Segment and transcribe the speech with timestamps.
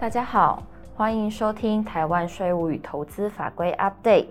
[0.00, 0.62] 大家好，
[0.96, 4.28] 欢迎收听台湾税务与投资法规 Update。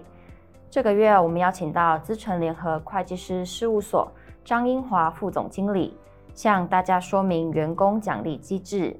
[0.67, 4.11] 这个月我们邀请到资诚联合会计师事务所
[4.43, 5.95] 张英华副总经理，
[6.33, 8.99] 向大家说明员工奖励机制。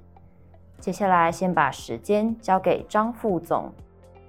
[0.79, 3.73] 接下来先把时间交给张副总。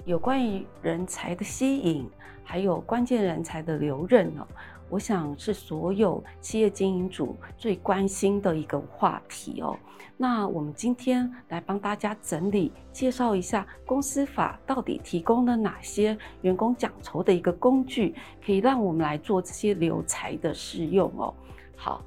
[0.07, 2.11] 有关于人才的吸引，
[2.43, 4.47] 还有关键人才的留任哦，
[4.91, 9.79] 我想是所有企业经营主最关心的一个话题哦。
[10.17, 18.15] 那我们今天来帮大家整理介绍一下公司法到底提供了哪些员工奖酬的一个工具，
[18.45, 21.33] 可以让我们来做这些留才的适用哦。
[21.75, 22.03] 好，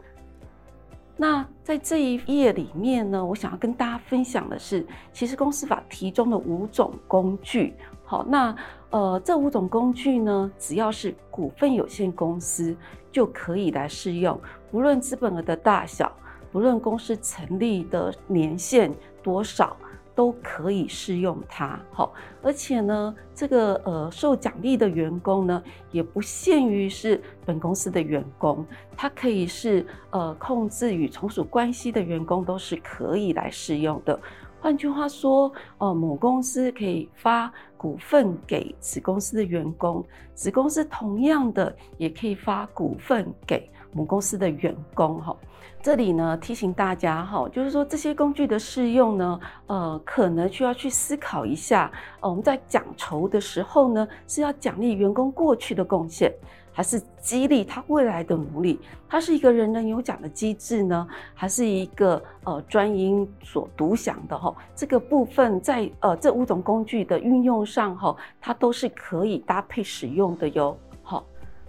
[1.17, 7.73] 那在这一页里面呢，我想要跟大家分享的是，其实公司法提供的五种工具。
[8.05, 8.55] 好，那
[8.93, 12.77] 呃，这五种工具呢，只要是股份有限公司
[13.11, 16.11] 就可以来适用，不论资本额的大小，
[16.51, 19.75] 不论公司成立的年限多少，
[20.13, 21.79] 都可以适用它。
[21.91, 22.13] 好，
[22.43, 28.63] 而且呢，这个呃受奖励的员工呢，也不限于是本公司的员工，
[28.95, 34.19] 它可以是呃控制与从属关系的员工，都是可以来适用的。
[34.61, 37.51] 换句话说，呃，母公司可以发
[37.83, 40.01] 股份给子公司的员工，
[40.33, 45.21] 子公司同样的也可以发股份给母公司的员工。
[45.21, 45.35] 哈，
[45.81, 51.91] 这里呢提醒大家哈，就是说这些工具的适用呢，呃，可能需要去思考一下。
[52.19, 56.33] 我们在讲酬的时候呢，是要奖励员工过去的贡献。
[56.75, 64.51] 还是激励他未来的努力，它是一个人人有奖的机制呢，还是一个呃专因所独享的哈？
[64.75, 70.75] 这个部分在呃这五种工具的运用上哈，它都是可以搭配使用的哟。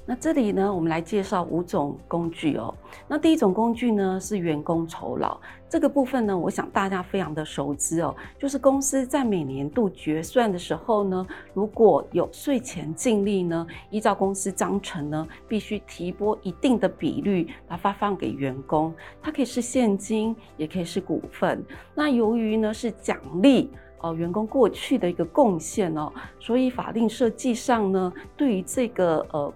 [0.06, 2.74] 那这里呢，我们来介绍五种工具哦。
[3.08, 18.92] 那第一种工具呢是员工酬劳，这个部分呢，我想大家非常的熟知哦，就是公司在每年度决算的时候呢，如果有税前净利呢，依照公司章程呢，必须提拨一定的比率来发放给员工，
[19.22, 21.64] 它可以是现金，也可以是股份。
[21.94, 29.50] 那由于呢是奖励哦员工过去的一个贡献哦，所以法令设计上呢，对于这个呃。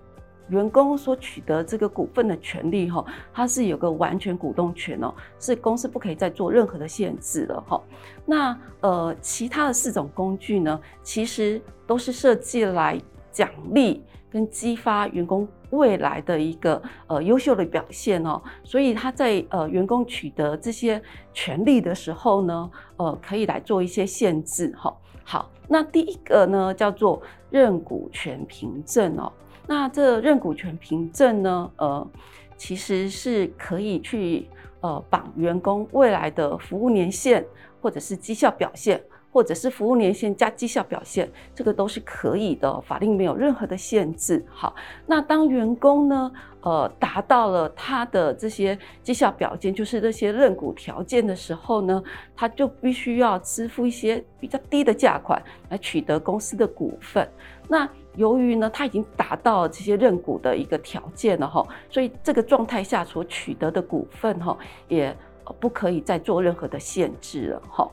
[0.48, 7.80] 员工所取得这个股份的权利，哈，它是有个完全股东权哦，是公司不可以再做任何的限制了，哈。
[8.24, 13.00] 那呃，其他的四种工具呢，其实都是设计来
[13.30, 21.00] 奖励跟激发员工未来的一个呃优秀的表现哦，所以他在呃员工取得这些
[21.32, 24.94] 权利的时候呢，呃，可以来做一些限制，哈。
[25.24, 27.20] 好，那第一个呢，叫做
[27.50, 29.30] 认股权凭证哦。
[29.70, 32.10] 那这认股权凭证呢，呃，
[32.56, 34.48] 其实是可以去
[34.80, 37.44] 呃绑员工未来的服务年限，
[37.82, 38.98] 或者是绩效表现，
[39.30, 44.44] 或者是服务年限加绩效表现，这个都是可以的，法令没有任何的限制。
[44.50, 44.74] 好，
[45.06, 52.02] 那当员工呢，呃，达到了他的这些绩效表现，就是这些认股条件的时候呢，
[52.34, 57.28] 他就必须要支付一些比较低的价款来取得公司的股份。
[57.68, 64.56] 那由于呢，他已经达到了这些认股的一个条件了哈，所以这个状态下所取得的股份哈，
[64.88, 65.14] 也
[65.60, 67.88] 不可以再做任何的限制了哈。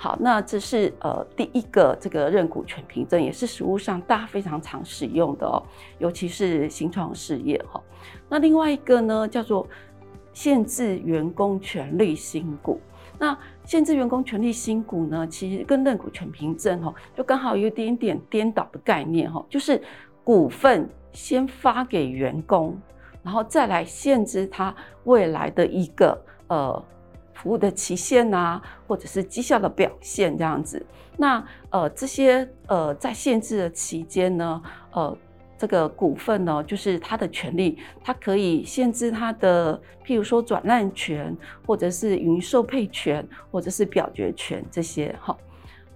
[0.00, 5.60] 好，那这是呃第一个这个认股权凭证，也是实务上大家非常常使用的哦，
[5.98, 7.82] 尤其是新创事业哈。
[8.28, 9.66] 那另外一个呢，叫做
[10.32, 12.80] 限制员工权利新股。
[13.18, 19.82] 那限制员工权利新股呢，其实跟认股权凭证哈，就刚好有一点点颠倒的概念哈，就是
[20.22, 22.80] 股份先发给员工，
[23.24, 24.72] 然后再来限制他
[25.02, 26.16] 未来的一个
[26.46, 26.84] 呃
[27.42, 30.84] 服务的期限啊，或者是绩效的表现这样子。
[31.16, 34.62] 那呃这些呃在限制的期间呢，
[34.92, 35.16] 呃。
[35.60, 39.76] 这个股份呢，就是它的权利，它可以限制它的，
[40.06, 41.36] 譬如说转让权，
[41.66, 45.12] 或者是营收配权，或者是表决权这些。
[45.20, 45.36] 哈，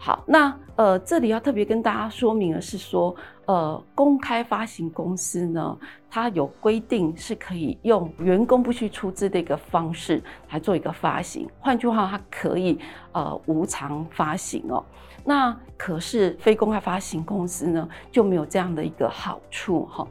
[0.05, 3.15] 好，那呃，这里要特别跟大家说明的是说，
[3.45, 5.79] 呃，公开发行公司呢，
[6.11, 10.21] 它有规定是可以用员工不需出资的一个方式
[10.51, 12.81] 来做一个发行，换句话，它可以
[13.13, 14.85] 呃无偿发行哦。
[15.25, 20.05] 那可是非公开发行公司呢，就没有这样的一个好处哈。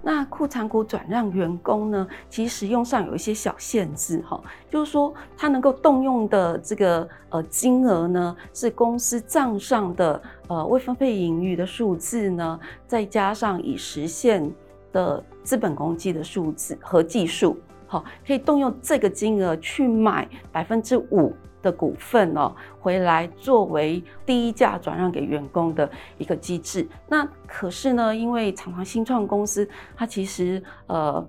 [0.00, 4.40] 那库藏股转让员工呢，其实用上有一些小限制哈，
[4.70, 14.50] 就是说他能够动用的这个呃金额呢，是公司账上的呃未分配盈余的数字呢，再加上已实现
[14.92, 26.88] 的资本公积的数字和计数，好，可以动用这个金额去买百分之五的股份哦回来作为低价转让给员工的一个机制。
[27.08, 31.26] 那可是呢，因为常常新创公司它其实呃。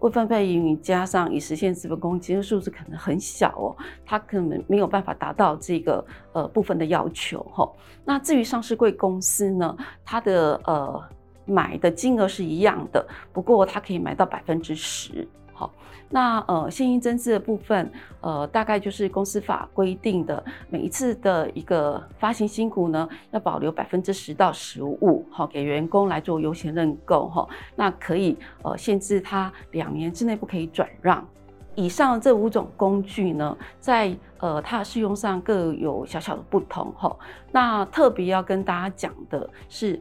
[0.00, 3.74] 未分配盈余加上已实现资本公积的数字可能很小哦，
[4.06, 7.68] 它可能没有办法达到这个呃部分的要求哈。
[8.04, 11.02] 那至于上市贵公司呢，它的呃
[11.46, 15.26] 买的金额是一样的，不过它可以买到百分之十。
[15.58, 15.68] 好，
[16.08, 17.90] 那呃现金增资的部分，
[18.20, 27.48] 呃大概就是公司法规定的，每一次的一个发行新股呢，要保留百分之十到十五，好给员工来做优先认购哈。
[27.74, 31.26] 那可以呃限制他两年之内不可以转让。
[31.74, 37.16] 以上这五种工具呢，在呃它的适用上各有小小的不同哈。
[37.50, 40.00] 那特别要跟大家讲的是，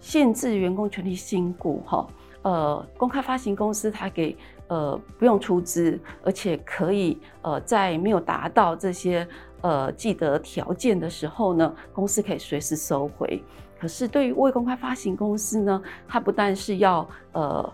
[0.00, 2.04] 限制员工权利新股哈。
[2.42, 4.36] 呃，公开发行公司它给
[4.68, 9.26] 呃不用出资，而且可以呃在没有达到这些
[9.60, 13.42] 呃既得条件的时候呢，公司可以随时收回。
[13.78, 17.72] 可是对于未公开发行公司呢，它不但是要呃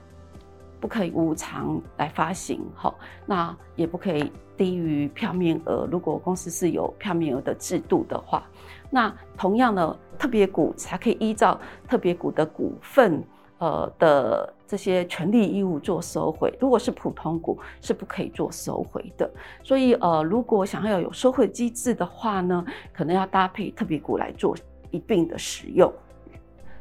[0.80, 5.88] 不可以无偿来发行，好，那也不可以低于票面额。
[5.90, 8.42] 如果公司是有票面额的制度的话，
[8.90, 13.22] 那同样的特别股才可以依照特别股的股份。
[13.58, 19.30] 呃的这些权利义务做收回，如果是普通股是不可以做收回的。
[19.62, 24.56] 所以呃，如果想要有收回机制的话呢，可能要搭配特别股来做
[24.90, 25.92] 一并的使用。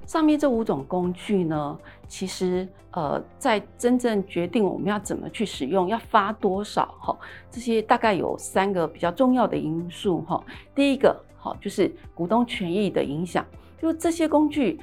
[0.05, 1.77] 上面这五种工具呢，
[2.07, 7.17] 其实呃，在真正决定我们要怎么去使用，要发多少哈，
[7.49, 10.41] 这些大概有三个比较重要的因素哈。
[10.73, 13.45] 第一个好就是股东权益的影响，
[13.81, 14.79] 就这些工具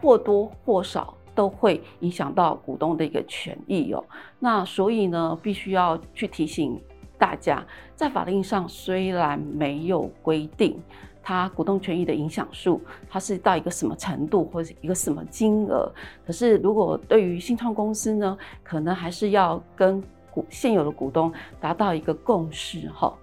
[0.00, 1.14] 或多或少。
[1.40, 4.04] 都会影响到股东的一个权益哦。
[4.38, 6.78] 那所以呢，必须要去提醒
[7.16, 7.66] 大家，
[7.96, 10.78] 在法令上虽然没有规定
[11.22, 12.78] 它股东权益的影响数，
[13.08, 15.90] 它是到一个什么程度或者一个什么金额，
[16.26, 23.16] 可是如果对于新创公司呢，可能还是要跟股现有的股东达到一个共识哈。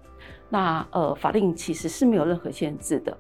[0.50, 3.16] 那呃，法令其实是没有任何限制的。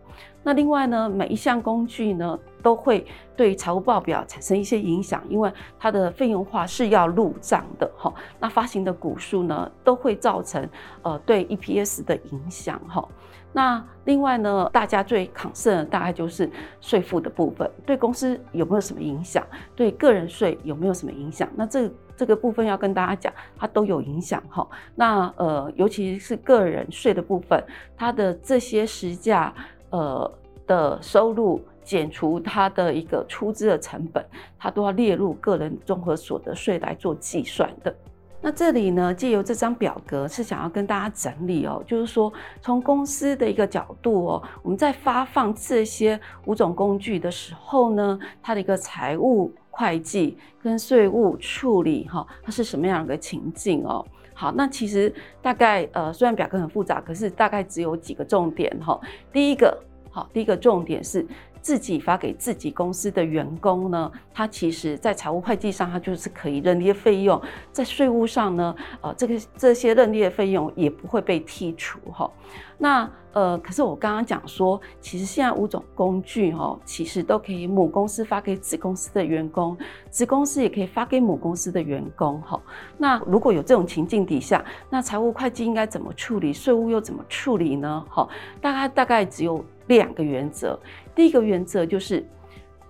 [0.47, 3.05] 那另外呢，每一项工具呢，都会
[3.35, 8.13] 对财务报表产生一些影响，因为它的费用化是要入账的哈。
[8.39, 10.65] 那发行的股数呢，都会造成
[11.01, 13.05] 呃对 EPS 的影响哈。
[13.51, 16.49] 那另外呢，大家最 concern 的大概就是
[16.79, 19.45] 税负的部分，对公司有没有什么影响？
[19.75, 21.49] 对个人税有没有什么影响？
[21.57, 24.65] 那这这个部分要跟大家讲，它都有影响哈。
[24.95, 27.61] 那呃，尤其是个人税的部分，
[27.97, 29.53] 它的这些实价。
[29.89, 30.31] 呃
[30.65, 34.25] 的收入减除他的一个出资的成本，
[34.59, 37.95] 他都要列入个人综合所得税来做计算的。
[38.39, 42.31] 那这里呢，借由这张表格是想要跟大家整理哦，就是说
[42.61, 54.05] 从公司的一个角度哦，我们在发放这些五种工具的时候呢，它的一个财务会计跟税务处理哈，它是什么样的一个情境哦？
[54.39, 55.11] 好，那其实
[55.41, 59.01] 大概呃，虽然表格很复杂，可是大概只有几个重点哈。
[59.33, 59.75] 第一个，
[60.11, 61.25] 好，第一个重点是
[61.61, 72.29] 自己发给自己公司的员工呢，他其实在财务会计上，他就是可以认列费用，在税务上呢，呃，这个这些认列费用也不会被剔除哈。
[72.77, 79.77] 那呃，可是我刚刚讲说，其实现在五种工具哦，其实都可以母公司发给子公司的员工，
[80.09, 82.59] 子公司也可以发给母公司的员工哈。
[82.97, 86.51] 那如果有这种情境底下，那财务会计应该怎么处理？
[86.51, 88.03] 税务又怎么处理呢？
[88.09, 88.27] 哈，
[88.59, 90.79] 大概大概只有两个原则。
[91.17, 92.23] 第一个原则就是，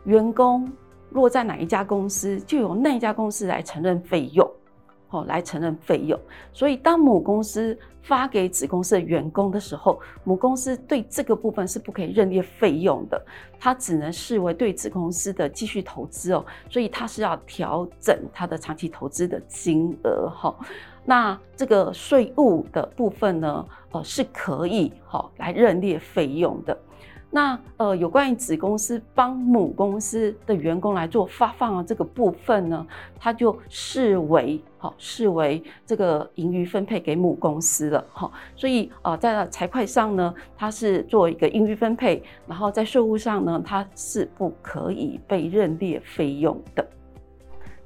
[0.03, 0.69] 员工
[1.11, 4.45] 落在哪一家公司，就由那一家公司来承认费用。
[5.09, 6.19] 哦，来承认费用。
[6.51, 13.25] 所以，当母公司发给子公司的员工的时候，母公司对这个部分是不可以认列费用的，
[13.57, 16.45] 它只能视为对子公司的继续投资哦。
[16.69, 20.53] 所以，它是要调整它的长期投资的金额哈。
[21.05, 26.77] 那这个税务的部分呢，呃，是可以哈来认列费用的。
[27.29, 32.87] 那呃，有关于子公司帮母公司的员工来做发放的这个部分呢，
[33.19, 38.31] 它就视为好，视为这个盈余分配给母公司了哈。
[38.55, 46.87] 所以啊，在财会上呢，它是做一个盈余分配，然后在税务上呢，它是不可以被认列费用的。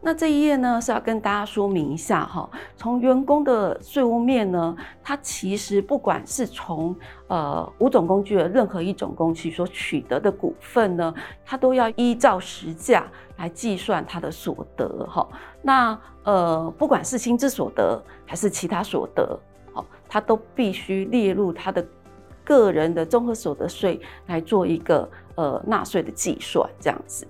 [0.03, 6.95] 那这一页呢，是要跟大家说明一下哈，从员工的税务面呢，它其实不管是从
[7.27, 11.13] 呃五种工具的任何一种工具所取得的股份呢，
[11.45, 13.05] 它都要依照实价
[13.37, 15.27] 来计算它的所得哈。
[15.61, 19.39] 那呃不管是薪资所得还是其他所得，
[19.71, 21.85] 好，它都必须列入它的
[22.43, 27.27] 个人的综合所得税来做一个呃纳税的计算，这样子。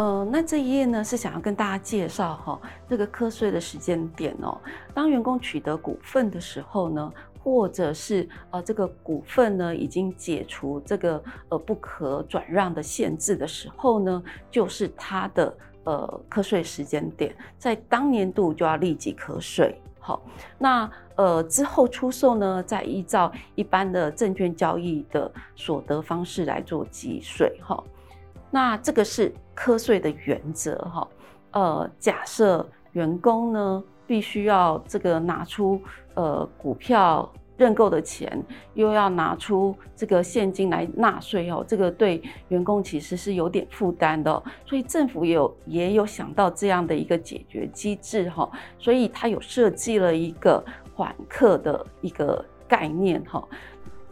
[0.00, 4.58] 呃，那这一页呢是想要跟大家介绍哈，这个课税的时间点哦。
[4.94, 7.12] 当员工取得股份的时候呢，
[7.44, 15.54] 或者是呃这个股份呢已经解除这个呃不可转让的限制的时候呢，就是他的
[15.84, 19.78] 呃课税时间点，在当年度就要立即课税。
[19.98, 20.22] 好，
[20.56, 27.60] 那呃之后出售呢，再依照一般的证券交易的所得方式来做计税。
[27.62, 27.84] 哈，
[28.50, 30.76] 那这个是课税的原则。
[30.76, 31.08] 哈，
[31.52, 35.80] 呃，假设员工呢必须要这个拿出
[36.14, 37.30] 呃股票。
[37.56, 38.42] 认购的钱
[38.72, 50.64] 又要拿出这个现金来纳税哦，这个对员工其实是有点负担的，所以政府也有也有想到这样的一个解决机制哈，所以他有设计了一个
[50.94, 53.46] 缓课的一个概念哈。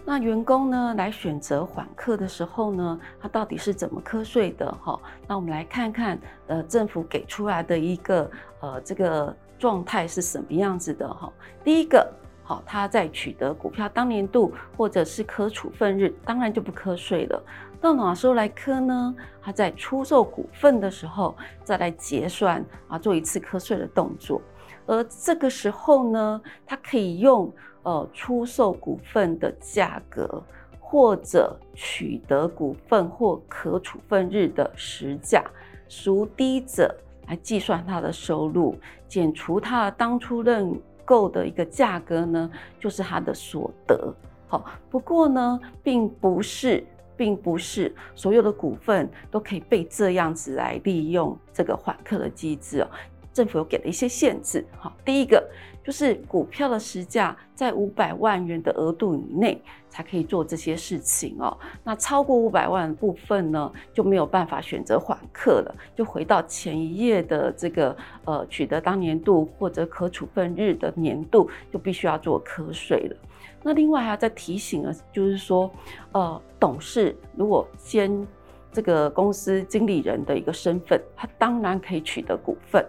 [0.08, 4.98] 那员工呢来选择缓课的时候呢，他到底是怎么课税的哈？
[5.26, 11.30] 那我们来看看呃政府给出来的一个呃这个状态是什么样子的哈。
[11.62, 12.10] 第一个。
[12.42, 17.44] 好，他在取得股票当年度或者是可处分日，当然就不课税了。
[17.78, 19.14] 到哪时候来课呢？
[19.42, 24.40] 他在出售股份的时候再来结算啊，做一次课税的动作。
[24.86, 30.42] 而这个时候呢，他可以用呃出售股份的价格，
[30.80, 35.44] 或者取得股份或可处分日的时价，
[35.88, 36.94] 孰低者
[37.26, 44.14] 来计算他的收入，减除他当初认购的一个价格呢，就是他的所得。
[44.46, 46.82] 好，不过呢，并不是，
[47.16, 52.88] 并不是所有的股份都可以被这样子来利用这个缓课的机制哦。
[53.32, 54.64] 政府有给了一些限制。
[54.78, 55.42] 好，第一个。
[55.80, 59.58] 就是股票的实价在五百万元的额度以内
[59.88, 61.56] 才可以做这些事情哦。
[61.82, 73.16] 那超过五百万部分呢，就没有办法选择缓课了，就回到前一页的这个呃取得当年度或者可处分日的年度，就必须要做课税了。
[73.62, 75.70] 那另外还要再提醒啊，就是说
[76.12, 78.26] 呃董事如果兼
[78.70, 82.86] 这个公司经理人的一个身份，他当然可以取得股份。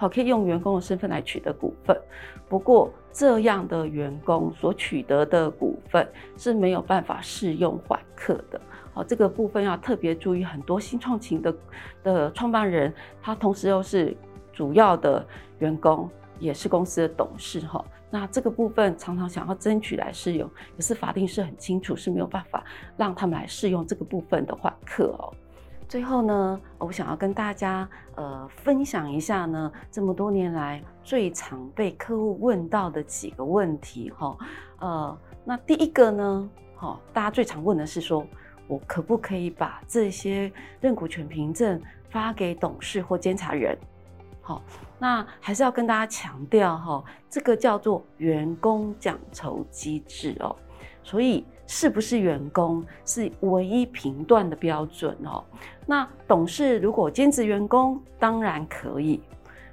[0.00, 1.94] 好，可以用员工的身份来取得股份，
[2.48, 8.58] 不过这样的员工所取得的股份是没有办法适用缓课的。
[8.94, 10.42] 好，这个部分要特别注意。
[10.42, 11.54] 很多新创型的
[12.02, 12.90] 的创办人，
[13.20, 14.16] 他同时又是
[14.54, 15.22] 主要的
[15.58, 17.60] 员工，也是公司的董事。
[17.60, 22.64] 哈，那这个部分常常想要争取来适用，可是法定是很清楚是没有办法
[22.96, 25.30] 让他们来适用这个部分的缓课哦。
[25.90, 34.38] 最后呢，我想要跟大家呃分享一下呢，这么多年来最常被客户问到的几个问题哈。
[34.78, 38.24] 呃，那第一个呢，好，大家最常问的是说，
[38.68, 43.76] 我可不可以把这些认股权凭证发给董事或监察人？
[44.42, 44.62] 好，
[44.96, 50.54] 那还是要跟大家强调哈，这个叫做员工奖酬机制哦，
[51.02, 51.44] 所以。
[51.72, 55.44] 是不是员工是唯一评断的标准哦？
[55.86, 59.20] 那董事如果兼职员工，当然可以。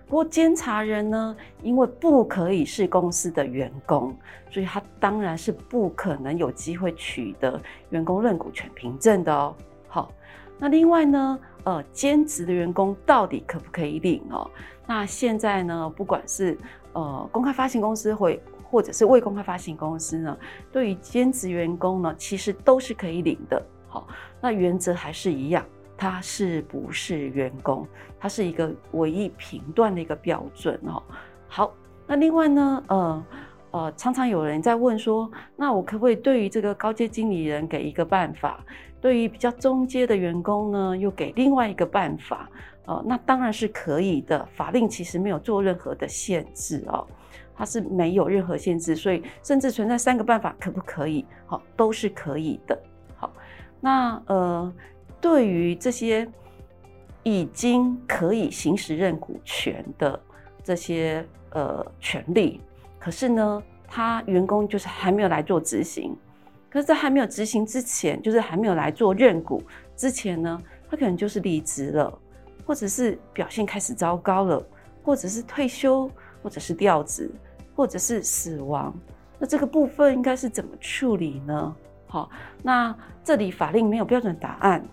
[0.06, 4.16] 不过监察人呢，因为不可以是公司的员工，
[4.51, 9.56] 所以他当然是不可能有机会取得员工认股权凭证的哦。
[9.88, 10.12] 好，
[10.60, 14.48] 那另外呢，呃，兼职的员工到底可不可以领哦？
[14.86, 16.56] 那现在呢，不管是
[16.94, 18.39] 呃公开发行公司会。
[18.70, 20.38] 或者是未公开发行公司呢，
[20.72, 23.66] 对于兼职员工呢，其实都是可以领的。
[23.88, 24.08] 好，
[24.42, 25.66] 那原则还是一样，
[25.98, 27.88] 他是不是员工，
[28.20, 31.02] 它是一个唯一评断的一个标准哦。
[31.48, 31.74] 好，
[32.06, 33.26] 那另外呢，呃
[33.72, 38.64] 呃，常常有人在问说，那我可不可以对于这个高阶经理人给一个办法，
[39.00, 42.50] 对于比较中阶的员工呢，又给另外一个办法？
[42.88, 47.06] 哦，那当然是可以的，法令其实没有做任何的限制哦。
[47.56, 51.25] 它是没有任何限制，所以甚至存在三个办法，可不可以？
[51.48, 52.79] 好，都是可以的。
[53.15, 53.34] 好，
[53.82, 54.74] 那呃，
[55.20, 56.27] 对于这些
[57.24, 60.20] 已经可以行使认股权的
[60.63, 62.62] 这些呃权利，
[63.00, 66.15] 可是呢，他员工就是还没有来做执行。
[66.70, 69.63] 可是，在还没有执行之前，就是还没有来做认股
[69.96, 72.20] 之前呢，他可能就是离职了，
[72.68, 74.64] 或者是表现开始糟糕了，
[75.02, 76.08] 或者是退休，
[76.44, 77.32] 或者是调职。
[77.76, 78.92] 或者是死亡，
[79.38, 81.76] 那这个部分应该是怎么处理呢？
[82.08, 82.28] 好，
[82.64, 84.84] 那这里法令没有标准答案，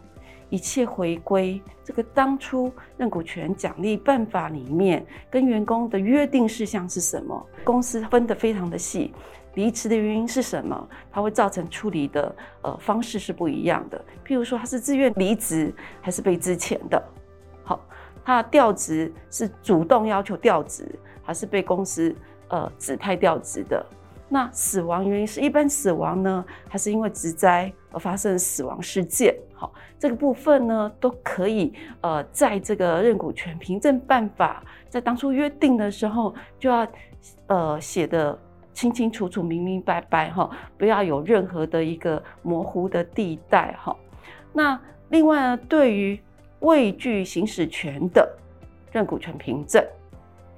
[0.51, 7.47] 一切回归这个当初认股权奖励办法里面跟员工的约定事项是什么？
[7.65, 9.15] 公司分得非常的细，
[9.55, 13.99] 离职的原因是什么，它会造成处理的呃方式是不一样的。
[14.27, 17.03] 譬如说他是自愿离职还是被资遣的，
[17.65, 17.81] 好，
[18.25, 20.87] 他调职是主动要求调职
[21.23, 22.15] 还是被公司
[22.49, 23.85] 呃指派调职的？
[24.29, 29.37] 那死亡原因是一般死亡呢，还是因为职灾而发生死亡事件？
[29.55, 36.87] 好，这个部分呢都可以呃，在这个认股权凭证办法在当初约定的时候就要
[37.47, 38.37] 呃写得
[38.73, 43.95] 清清楚楚、明明白白哈，不要有任何的一个模糊的地带哈。
[44.53, 44.81] 那
[45.11, 46.19] 另外呢，对于
[46.65, 48.27] 未具行使权的
[48.91, 49.85] 认股权凭证。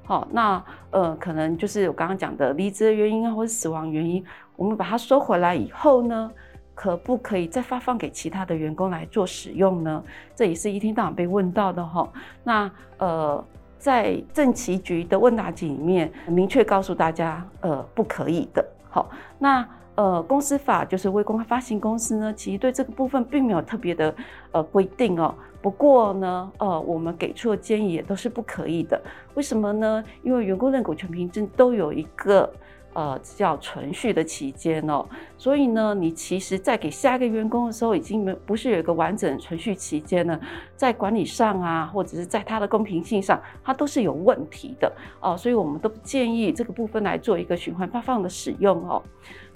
[0.05, 6.31] 好，那呃，可能就是我刚刚讲的离职原因啊，或者死亡原因，我们把它收回来以后呢，
[6.77, 10.01] 可不可以再发放给其他的员工来做使用呢？
[10.35, 12.09] 这也是一天到晚被问到的哈。
[12.45, 13.45] 那呃，
[13.77, 18.65] 在政企局的问答集里面，明确告诉大家，呃，不可以的。
[18.89, 19.11] 好，
[19.41, 19.67] 那。
[19.97, 24.15] 呃，公司法就是未公开发行公司呢，其实对这个部分并没有特别的
[24.53, 25.35] 呃规定哦。
[25.67, 29.03] 不过呢，呃，我们给出的建议也都是不可以的。
[29.35, 30.05] 为什么呢？
[30.23, 32.49] 因为员工认股权凭证都有一个。
[32.95, 35.05] 呃，叫存续的期间哦，
[35.37, 40.41] 所以呢，你其实在给下一个员工的时候，已经没不是有一个完整的存续期间呢，
[40.77, 49.03] 在管理上啊，或者是在它的公平性上，它都是有问题的哦，所以我们都不建议这个部分来做一个循环发放的使用哦。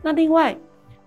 [0.02, 0.54] 那另外，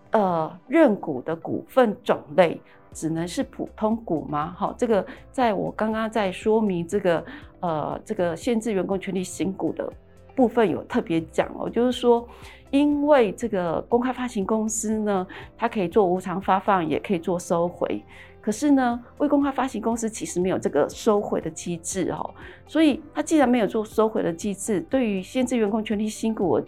[0.09, 2.59] 呃，认股的股份种类
[2.93, 4.53] 只能是普通股吗？
[4.57, 7.25] 好，这个在我刚刚在说明这个
[7.61, 9.91] 呃这个限制员工权利行股的。
[10.35, 12.27] 部分有特别讲哦，就是说，
[12.71, 18.03] 因为这个公开发行公司呢，它可以做无偿发放，也可以做收回。
[18.41, 22.33] 可是呢，未公开发行公司其实没有这个收回的机制哦，
[22.65, 26.59] 所以它既然没有做收回的机制，对于限制员工权利新股，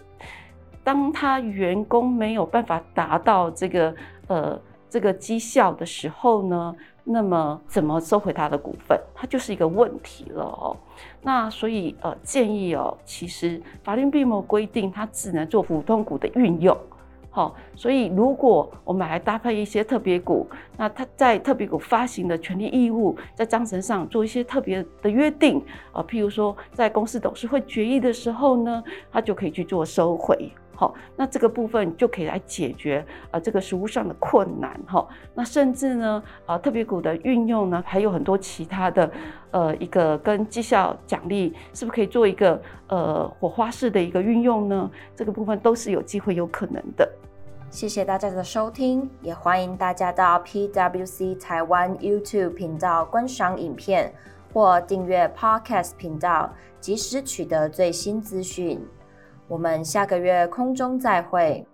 [0.84, 3.96] 当他员工没有办法达到这个
[4.28, 4.62] 呃
[4.96, 10.78] 这个绩效的时候呢，那么怎么收回他的股份，它就是一个问题了哦。
[11.22, 16.78] 那所以呃建议哦，其实法律并没有规定它只能做普通股的运用，
[17.30, 25.60] 好、所以如果我们还搭配一些特别股，那它在特别股发行的权利义务，在章程上做一些特别的约定
[25.92, 28.82] 啊、呃，譬如说在公司董事会决议的时候呢，
[29.12, 30.50] 它就可以去做收回。
[30.76, 35.08] 好，那这个部分就可以来解决呃这个实务上的困难哈。
[35.34, 39.10] 那甚至呢，啊特别股的运用呢，还有很多其他的
[39.52, 44.92] 呃一个跟绩效奖励是不是可以做一个呃火花式的一个运用呢？
[45.16, 47.10] 这个部分都是有机会有可能的。
[47.72, 54.14] 谢谢大家的收听，也欢迎大家到 PWC 台湾 YouTube 频道观赏影片
[54.54, 58.80] 或订阅 Podcast 频道，及时取得最新资讯。
[59.48, 61.66] 我们下个月空中再会。